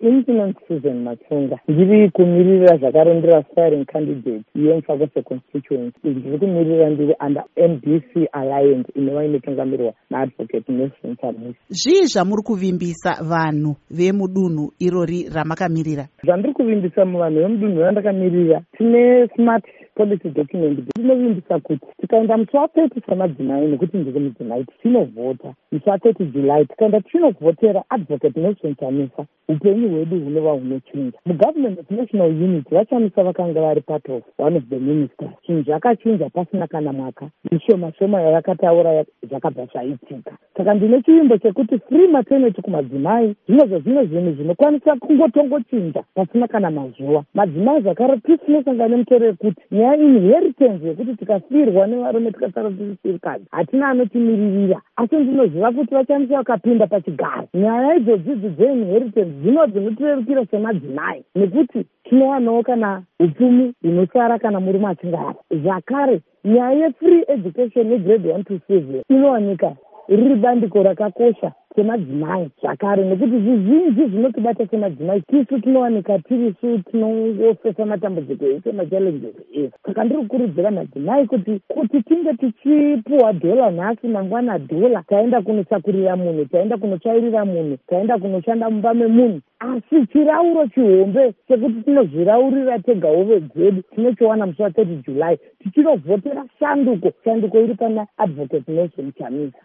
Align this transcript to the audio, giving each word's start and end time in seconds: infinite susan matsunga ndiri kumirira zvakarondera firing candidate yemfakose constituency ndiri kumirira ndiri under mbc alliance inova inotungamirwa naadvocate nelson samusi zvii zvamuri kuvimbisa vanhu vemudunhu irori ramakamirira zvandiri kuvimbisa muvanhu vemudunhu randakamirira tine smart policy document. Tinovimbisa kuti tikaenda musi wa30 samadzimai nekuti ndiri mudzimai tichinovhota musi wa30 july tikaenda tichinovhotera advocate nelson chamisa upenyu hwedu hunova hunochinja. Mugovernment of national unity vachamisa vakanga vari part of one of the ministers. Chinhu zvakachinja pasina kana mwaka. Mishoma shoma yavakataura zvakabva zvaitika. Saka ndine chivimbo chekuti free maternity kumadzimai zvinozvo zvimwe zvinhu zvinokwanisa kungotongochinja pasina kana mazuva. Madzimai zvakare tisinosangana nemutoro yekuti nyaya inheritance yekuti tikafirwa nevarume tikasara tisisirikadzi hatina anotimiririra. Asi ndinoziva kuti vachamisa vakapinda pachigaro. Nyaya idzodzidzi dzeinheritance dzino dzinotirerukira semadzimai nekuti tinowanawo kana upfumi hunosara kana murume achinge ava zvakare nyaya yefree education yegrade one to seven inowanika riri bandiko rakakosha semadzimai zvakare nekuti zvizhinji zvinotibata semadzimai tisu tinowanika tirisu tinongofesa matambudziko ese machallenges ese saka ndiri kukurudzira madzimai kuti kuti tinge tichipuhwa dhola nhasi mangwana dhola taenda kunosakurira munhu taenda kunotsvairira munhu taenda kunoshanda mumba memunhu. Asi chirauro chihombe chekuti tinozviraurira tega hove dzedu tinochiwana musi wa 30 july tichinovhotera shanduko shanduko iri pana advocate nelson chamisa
infinite 0.00 0.58
susan 0.68 1.02
matsunga 1.02 1.58
ndiri 1.68 2.10
kumirira 2.10 2.76
zvakarondera 2.76 3.42
firing 3.54 3.84
candidate 3.86 4.44
yemfakose 4.54 5.22
constituency 5.22 5.98
ndiri 6.04 6.38
kumirira 6.38 6.90
ndiri 6.90 7.14
under 7.26 7.44
mbc 7.70 8.28
alliance 8.32 8.92
inova 8.94 9.24
inotungamirwa 9.24 9.92
naadvocate 10.10 10.72
nelson 10.72 11.16
samusi 11.20 11.58
zvii 11.68 12.06
zvamuri 12.06 12.42
kuvimbisa 12.42 13.10
vanhu 13.30 13.76
vemudunhu 13.90 14.72
irori 14.78 15.28
ramakamirira 15.34 16.08
zvandiri 16.24 16.52
kuvimbisa 16.52 17.04
muvanhu 17.04 17.40
vemudunhu 17.40 17.80
randakamirira 17.80 18.62
tine 18.76 19.28
smart 19.36 19.64
policy 19.94 20.28
document. 20.28 20.88
Tinovimbisa 20.94 21.58
kuti 21.60 21.86
tikaenda 22.00 22.36
musi 22.36 22.56
wa30 22.56 23.06
samadzimai 23.06 23.66
nekuti 23.66 23.96
ndiri 23.96 24.20
mudzimai 24.20 24.64
tichinovhota 24.64 25.54
musi 25.72 25.88
wa30 25.88 26.32
july 26.32 26.66
tikaenda 26.66 27.00
tichinovhotera 27.00 27.82
advocate 27.88 28.40
nelson 28.40 28.74
chamisa 28.74 29.26
upenyu 29.74 29.88
hwedu 29.88 30.20
hunova 30.20 30.52
hunochinja. 30.52 31.18
Mugovernment 31.26 31.78
of 31.78 31.90
national 31.90 32.30
unity 32.30 32.74
vachamisa 32.74 33.22
vakanga 33.22 33.60
vari 33.60 33.80
part 33.80 34.08
of 34.08 34.22
one 34.38 34.56
of 34.56 34.64
the 34.70 34.78
ministers. 34.78 35.30
Chinhu 35.46 35.62
zvakachinja 35.62 36.30
pasina 36.30 36.66
kana 36.66 36.92
mwaka. 36.92 37.26
Mishoma 37.52 37.92
shoma 37.98 38.20
yavakataura 38.20 39.04
zvakabva 39.28 39.66
zvaitika. 39.66 40.32
Saka 40.56 40.74
ndine 40.74 41.02
chivimbo 41.02 41.38
chekuti 41.38 41.78
free 41.78 42.08
maternity 42.08 42.62
kumadzimai 42.62 43.34
zvinozvo 43.48 43.78
zvimwe 43.78 44.06
zvinhu 44.06 44.32
zvinokwanisa 44.32 44.96
kungotongochinja 44.96 46.02
pasina 46.14 46.48
kana 46.48 46.70
mazuva. 46.70 47.24
Madzimai 47.34 47.80
zvakare 47.82 48.16
tisinosangana 48.16 48.88
nemutoro 48.88 49.26
yekuti 49.26 49.60
nyaya 49.72 49.96
inheritance 49.96 50.86
yekuti 50.86 51.16
tikafirwa 51.16 51.86
nevarume 51.86 52.32
tikasara 52.32 52.70
tisisirikadzi 52.70 53.44
hatina 53.50 53.88
anotimiririra. 53.88 54.80
Asi 54.96 55.16
ndinoziva 55.16 55.72
kuti 55.72 55.94
vachamisa 55.94 56.36
vakapinda 56.36 56.86
pachigaro. 56.86 57.48
Nyaya 57.54 57.96
idzodzidzi 57.96 58.48
dzeinheritance 58.48 59.24
dzino 59.24 59.63
dzinotirerukira 59.66 60.46
semadzimai 60.46 61.24
nekuti 61.34 61.86
tinowanawo 62.04 62.62
kana 62.62 63.02
upfumi 63.20 63.74
hunosara 63.82 64.38
kana 64.38 64.60
murume 64.60 64.88
achinge 64.88 65.16
ava 65.16 65.34
zvakare 65.50 66.20
nyaya 66.44 66.72
yefree 66.72 67.24
education 67.28 67.92
yegrade 67.92 68.32
one 68.32 68.44
to 68.44 68.60
seven 68.68 69.02
inowanika 69.08 69.76
riri 70.08 70.34
bandiko 70.34 70.82
rakakosha 70.82 71.52
semadzimai 71.76 72.50
zvakare 72.60 73.04
nekuti 73.04 73.38
zvizhinji 73.38 74.06
zvinotibata 74.10 74.66
semadzimai 74.66 75.20
tisu 75.20 75.60
tinowanika 75.60 76.18
tirisu 76.18 76.78
tinongofesa 76.78 77.86
matambudziko 77.86 78.46
ese 78.46 78.72
machallenges 78.72 79.34
ese 79.52 79.72
saka 79.86 80.04
ndiri 80.04 80.20
kukurudzira 80.20 80.70
madzimai 80.70 81.26
kuti 81.26 81.60
kuti 81.68 82.02
tinge 82.02 82.32
tichipuhwa 82.34 83.32
dhola 83.32 83.70
nhasi 83.70 84.08
mangwana 84.08 84.58
dhola 84.58 85.02
taenda 85.02 85.42
kunosakurira 85.42 86.16
munhu 86.16 86.44
taenda 86.44 86.76
kunotsvairira 86.76 87.44
munhu 87.44 87.76
taenda 87.88 88.18
kunoshanda 88.18 88.70
mumba 88.70 88.94
memunhu. 88.94 89.40
Asi 89.58 90.06
chirauro 90.06 90.66
chihombe 90.66 91.34
chekuti 91.48 91.82
tinozviraurira 91.84 92.78
tega 92.78 93.08
hove 93.08 93.40
dzedu 93.40 93.82
tinochiwana 93.94 94.46
musi 94.46 94.62
wa 94.62 94.68
30 94.68 95.02
july 95.06 95.38
tichinovhotera 95.58 96.44
shanduko 96.58 97.12
shanduko 97.24 97.60
iri 97.60 97.74
pana 97.74 98.06
advocate 98.16 98.72
nelson 98.72 99.12
chamisa 99.18 99.52